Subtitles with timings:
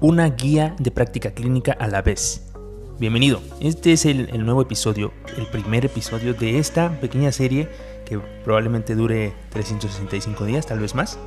[0.00, 2.46] una guía de práctica clínica a la vez.
[2.98, 7.68] Bienvenido, este es el, nuevo episodio, el primer episodio de esta pequeña serie
[8.06, 11.18] que probablemente dure 365 días, tal vez más,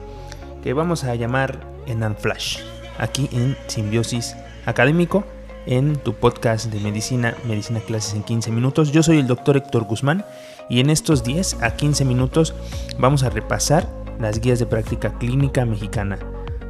[0.63, 2.59] que vamos a llamar Enan Flash,
[2.98, 4.36] aquí en Simbiosis
[4.66, 5.23] Académico,
[5.67, 8.91] en tu podcast de medicina, Medicina Clases en 15 minutos.
[8.91, 10.26] Yo soy el doctor Héctor Guzmán
[10.67, 12.55] y en estos 10 a 15 minutos
[12.98, 13.88] vamos a repasar
[14.20, 16.17] las guías de práctica clínica mexicana.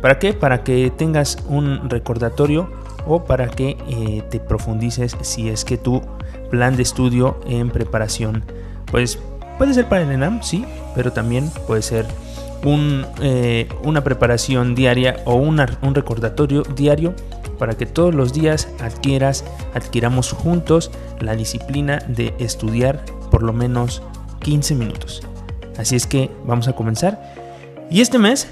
[0.04, 0.34] ¿Para qué?
[0.34, 2.70] Para que tengas un recordatorio
[3.08, 6.02] o para que eh, te profundices si es que tu
[6.52, 8.44] plan de estudio en preparación,
[8.92, 9.18] pues
[9.58, 12.06] puede ser para el ENAM, sí, pero también puede ser
[13.22, 15.58] eh, una preparación diaria o un
[15.96, 17.14] recordatorio diario
[17.58, 20.92] para que todos los días adquieras, adquiramos juntos
[21.22, 24.04] la disciplina de estudiar por lo menos
[24.42, 25.24] 15 minutos.
[25.78, 27.43] Así es que vamos a comenzar.
[27.94, 28.48] Y este mes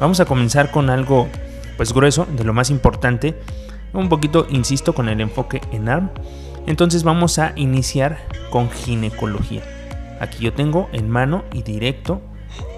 [0.00, 1.28] vamos a comenzar con algo
[1.76, 3.34] pues grueso, de lo más importante,
[3.92, 6.08] un poquito, insisto, con el enfoque en ARM.
[6.66, 8.16] Entonces vamos a iniciar
[8.48, 9.60] con ginecología.
[10.18, 12.22] Aquí yo tengo en mano y directo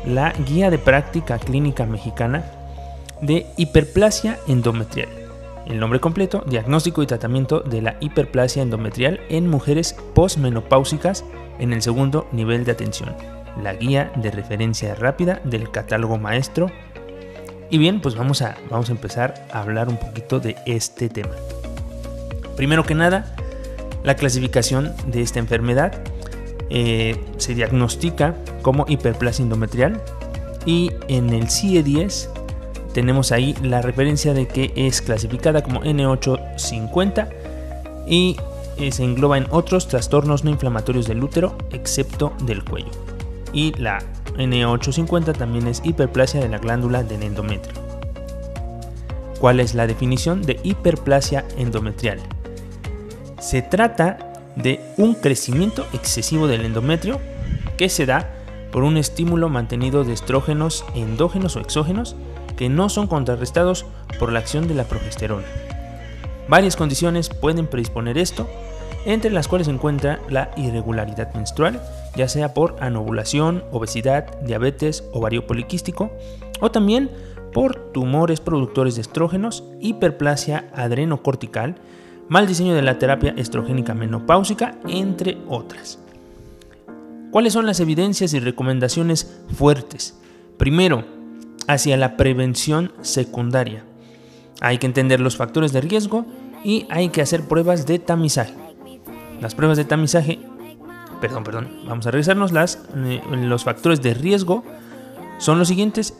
[0.04, 2.44] la guía de práctica clínica mexicana
[3.22, 5.10] de hiperplasia endometrial.
[5.66, 11.24] El nombre completo, diagnóstico y tratamiento de la hiperplasia endometrial en mujeres posmenopáusicas
[11.60, 13.37] en el segundo nivel de atención.
[13.62, 16.70] La guía de referencia rápida del catálogo maestro.
[17.70, 21.34] Y bien, pues vamos a, vamos a empezar a hablar un poquito de este tema.
[22.56, 23.34] Primero que nada,
[24.02, 26.02] la clasificación de esta enfermedad
[26.70, 30.02] eh, se diagnostica como hiperplasia endometrial
[30.66, 32.28] y en el CIE10
[32.92, 37.28] tenemos ahí la referencia de que es clasificada como N850
[38.06, 38.36] y
[38.76, 43.07] eh, se engloba en otros trastornos no inflamatorios del útero excepto del cuello.
[43.52, 43.98] Y la
[44.36, 47.74] N850 también es hiperplasia de la glándula del endometrio.
[49.40, 52.18] ¿Cuál es la definición de hiperplasia endometrial?
[53.40, 57.20] Se trata de un crecimiento excesivo del endometrio
[57.76, 58.34] que se da
[58.72, 62.16] por un estímulo mantenido de estrógenos endógenos o exógenos
[62.56, 63.86] que no son contrarrestados
[64.18, 65.46] por la acción de la progesterona.
[66.48, 68.48] Varias condiciones pueden predisponer esto,
[69.04, 71.80] entre las cuales se encuentra la irregularidad menstrual,
[72.16, 76.10] ya sea por anovulación, obesidad, diabetes, ovario poliquístico,
[76.60, 77.10] o también
[77.52, 81.76] por tumores productores de estrógenos, hiperplasia adrenocortical,
[82.28, 85.98] mal diseño de la terapia estrogénica menopáusica, entre otras.
[87.30, 90.18] ¿Cuáles son las evidencias y recomendaciones fuertes?
[90.56, 91.04] Primero,
[91.66, 93.84] hacia la prevención secundaria.
[94.60, 96.26] Hay que entender los factores de riesgo
[96.64, 98.54] y hay que hacer pruebas de tamizaje.
[99.40, 100.40] Las pruebas de tamizaje,
[101.20, 104.64] perdón, perdón, vamos a revisarnos las, eh, los factores de riesgo
[105.38, 106.18] son los siguientes.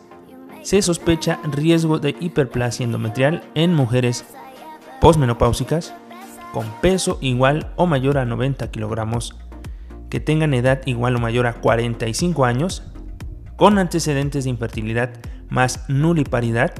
[0.62, 4.24] Se sospecha riesgo de hiperplasia endometrial en mujeres
[5.00, 5.94] posmenopáusicas
[6.52, 9.36] con peso igual o mayor a 90 kilogramos,
[10.10, 12.82] que tengan edad igual o mayor a 45 años,
[13.56, 15.10] con antecedentes de infertilidad
[15.50, 16.72] más nuliparidad,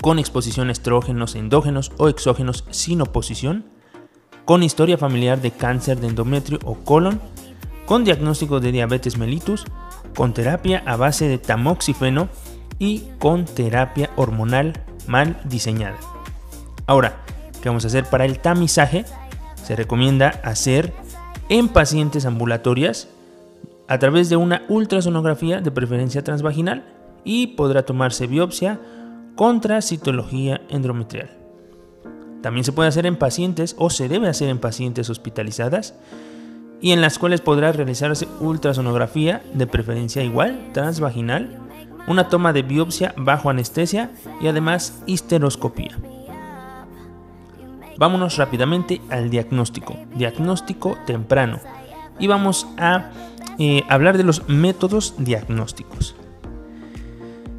[0.00, 3.69] con exposición a estrógenos endógenos o exógenos sin oposición,
[4.50, 7.20] con historia familiar de cáncer de endometrio o colon,
[7.86, 9.64] con diagnóstico de diabetes mellitus,
[10.16, 12.28] con terapia a base de tamoxifeno
[12.76, 14.72] y con terapia hormonal
[15.06, 15.98] mal diseñada.
[16.88, 17.22] Ahora,
[17.62, 19.04] ¿qué vamos a hacer para el tamizaje?
[19.62, 20.92] Se recomienda hacer
[21.48, 23.06] en pacientes ambulatorias
[23.86, 26.84] a través de una ultrasonografía de preferencia transvaginal
[27.22, 28.80] y podrá tomarse biopsia
[29.36, 31.39] contra citología endometrial.
[32.42, 35.94] También se puede hacer en pacientes o se debe hacer en pacientes hospitalizadas
[36.80, 41.58] y en las cuales podrá realizarse ultrasonografía de preferencia igual, transvaginal,
[42.06, 45.98] una toma de biopsia bajo anestesia y además histeroscopía.
[47.98, 51.60] Vámonos rápidamente al diagnóstico, diagnóstico temprano.
[52.18, 53.10] Y vamos a
[53.58, 56.14] eh, hablar de los métodos diagnósticos.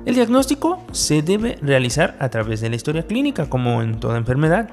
[0.05, 4.69] El diagnóstico se debe realizar a través de la historia clínica, como en toda enfermedad,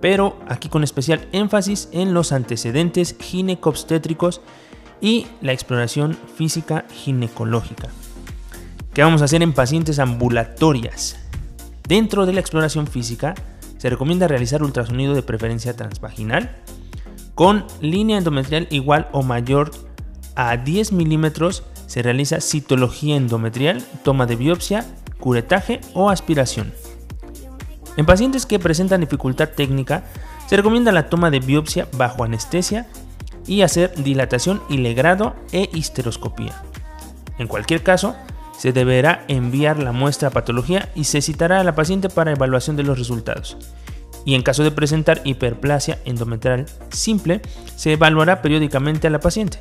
[0.00, 4.40] pero aquí con especial énfasis en los antecedentes ginecobstétricos
[5.00, 7.88] y la exploración física ginecológica.
[8.94, 11.18] ¿Qué vamos a hacer en pacientes ambulatorias?
[11.88, 13.34] Dentro de la exploración física
[13.78, 16.56] se recomienda realizar ultrasonido de preferencia transvaginal
[17.34, 19.70] con línea endometrial igual o mayor
[20.36, 21.64] a 10 milímetros.
[21.90, 24.86] Se realiza citología endometrial, toma de biopsia,
[25.18, 26.72] curetaje o aspiración.
[27.96, 30.04] En pacientes que presentan dificultad técnica,
[30.46, 32.86] se recomienda la toma de biopsia bajo anestesia
[33.44, 36.62] y hacer dilatación y legrado e histeroscopía.
[37.38, 38.14] En cualquier caso,
[38.56, 42.76] se deberá enviar la muestra a patología y se citará a la paciente para evaluación
[42.76, 43.56] de los resultados.
[44.24, 47.42] Y en caso de presentar hiperplasia endometrial simple,
[47.74, 49.58] se evaluará periódicamente a la paciente.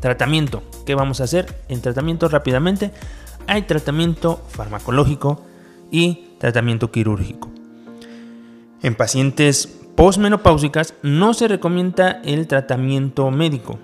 [0.00, 0.62] Tratamiento.
[0.84, 1.62] ¿Qué vamos a hacer?
[1.68, 2.92] En tratamiento rápidamente
[3.46, 5.42] hay tratamiento farmacológico
[5.90, 7.50] y tratamiento quirúrgico.
[8.82, 13.78] En pacientes postmenopáusicas no se recomienda el tratamiento médico.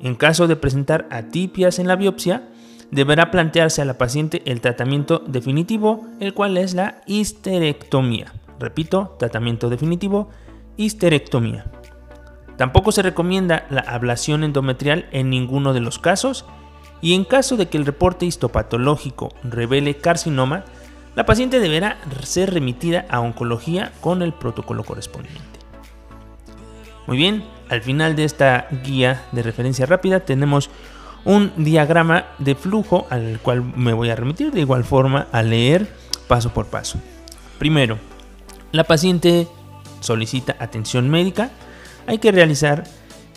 [0.00, 2.42] En caso de presentar atipias en la biopsia,
[2.90, 8.32] deberá plantearse a la paciente el tratamiento definitivo, el cual es la histerectomía.
[8.60, 10.28] Repito, tratamiento definitivo,
[10.76, 11.64] histerectomía.
[12.56, 16.44] Tampoco se recomienda la ablación endometrial en ninguno de los casos
[17.00, 20.64] y en caso de que el reporte histopatológico revele carcinoma,
[21.16, 25.42] la paciente deberá ser remitida a oncología con el protocolo correspondiente.
[27.06, 30.70] Muy bien, al final de esta guía de referencia rápida tenemos
[31.24, 35.88] un diagrama de flujo al cual me voy a remitir de igual forma a leer
[36.28, 36.98] paso por paso.
[37.58, 37.98] Primero,
[38.72, 39.46] la paciente
[40.00, 41.50] solicita atención médica.
[42.06, 42.84] Hay que realizar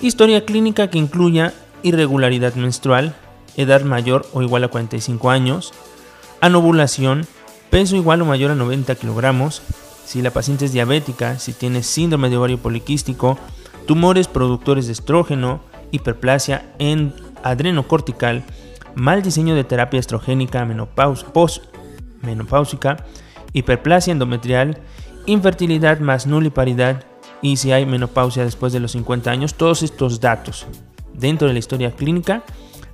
[0.01, 1.53] historia clínica que incluya
[1.83, 3.15] irregularidad menstrual,
[3.55, 5.73] edad mayor o igual a 45 años,
[6.41, 7.25] anovulación,
[7.69, 9.61] peso igual o mayor a 90 kilogramos,
[10.05, 13.37] si la paciente es diabética, si tiene síndrome de ovario poliquístico,
[13.85, 15.61] tumores productores de estrógeno,
[15.91, 18.43] hiperplasia en adrenocortical,
[18.95, 20.65] mal diseño de terapia estrogénica
[22.21, 23.05] menopáusica,
[23.53, 24.77] hiperplasia endometrial,
[25.25, 27.03] infertilidad más nuliparidad
[27.41, 30.67] y si hay menopausia después de los 50 años, todos estos datos
[31.13, 32.43] dentro de la historia clínica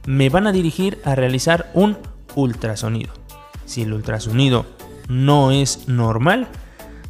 [0.06, 1.98] me van a dirigir a realizar un
[2.36, 3.14] ultrasonido.
[3.66, 4.66] Si el ultrasonido
[5.08, 6.48] no es normal,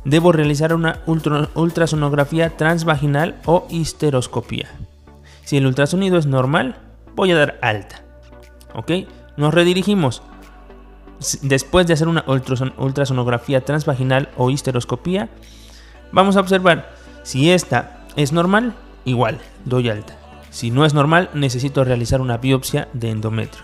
[0.06, 4.70] debo realizar una ultrasonografía transvaginal o histeroscopía.
[5.44, 6.78] Si el ultrasonido es normal,
[7.16, 8.04] voy a dar alta.
[8.74, 8.92] ¿Ok?
[9.38, 10.22] Nos redirigimos.
[11.42, 15.30] Después de hacer una ultrasonografía transvaginal o histeroscopía,
[16.12, 18.76] vamos a observar si esta es normal,
[19.06, 20.18] igual, doy alta.
[20.50, 23.64] Si no es normal, necesito realizar una biopsia de endometrio.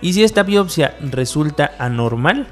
[0.00, 2.46] Y si esta biopsia resulta anormal,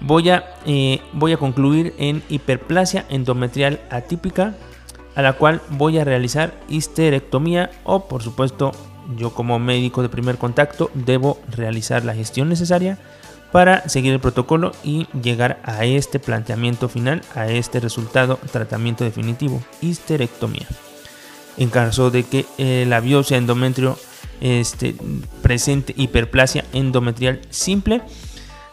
[0.00, 4.54] voy a, eh, voy a concluir en hiperplasia endometrial atípica,
[5.14, 8.72] a la cual voy a realizar histerectomía o por supuesto
[9.16, 12.98] yo como médico de primer contacto debo realizar la gestión necesaria
[13.52, 19.62] para seguir el protocolo y llegar a este planteamiento final, a este resultado, tratamiento definitivo,
[19.80, 20.66] histerectomía.
[21.58, 23.98] En caso de que eh, la biopsia endometrio
[24.40, 24.96] este,
[25.42, 28.00] presente hiperplasia endometrial simple,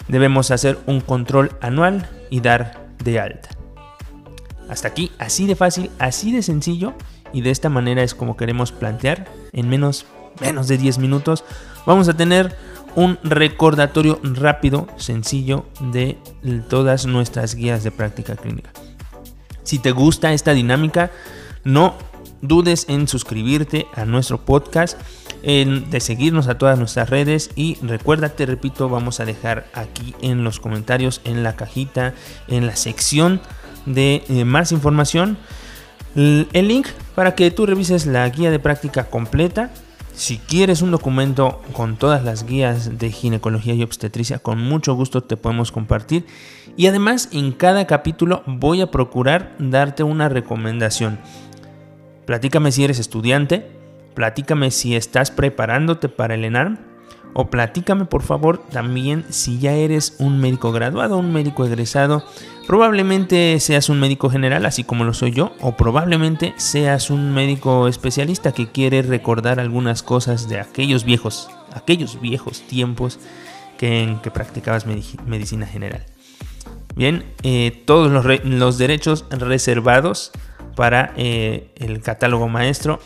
[0.07, 3.49] debemos hacer un control anual y dar de alta.
[4.69, 6.93] Hasta aquí, así de fácil, así de sencillo
[7.33, 10.05] y de esta manera es como queremos plantear en menos
[10.41, 11.43] menos de 10 minutos,
[11.85, 12.55] vamos a tener
[12.95, 16.17] un recordatorio rápido, sencillo de
[16.69, 18.71] todas nuestras guías de práctica clínica.
[19.63, 21.11] Si te gusta esta dinámica,
[21.63, 21.95] no
[22.41, 24.99] dudes en suscribirte a nuestro podcast,
[25.43, 30.13] en, de seguirnos a todas nuestras redes y recuerda, te repito, vamos a dejar aquí
[30.21, 32.13] en los comentarios, en la cajita,
[32.47, 33.41] en la sección
[33.85, 35.37] de eh, más información,
[36.15, 39.69] el link para que tú revises la guía de práctica completa
[40.19, 45.23] si quieres un documento con todas las guías de ginecología y obstetricia, con mucho gusto
[45.23, 46.25] te podemos compartir.
[46.75, 51.19] Y además en cada capítulo voy a procurar darte una recomendación.
[52.25, 53.65] Platícame si eres estudiante,
[54.13, 56.88] platícame si estás preparándote para el ENARM
[57.33, 62.23] o platícame por favor también si ya eres un médico graduado, un médico egresado.
[62.67, 67.87] Probablemente seas un médico general, así como lo soy yo, o probablemente seas un médico
[67.87, 73.19] especialista que quiere recordar algunas cosas de aquellos viejos, aquellos viejos tiempos
[73.79, 76.05] que, en que practicabas medicina general.
[76.95, 78.11] Bien, eh, todos
[78.43, 80.31] los, derechos reservados
[80.75, 82.99] para eh, el catálogo maestro,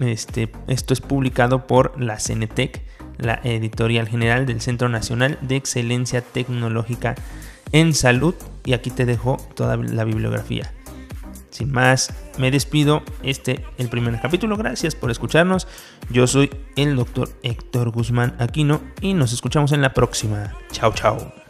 [0.00, 2.82] este, esto es publicado por la Cenetec
[3.20, 7.14] la editorial general del Centro Nacional de Excelencia Tecnológica
[7.72, 8.34] en Salud.
[8.64, 10.72] Y aquí te dejo toda la bibliografía.
[11.50, 13.02] Sin más, me despido.
[13.22, 14.56] Este el primer capítulo.
[14.56, 15.66] Gracias por escucharnos.
[16.08, 20.54] Yo soy el doctor Héctor Guzmán Aquino y nos escuchamos en la próxima.
[20.72, 21.49] Chao, chao.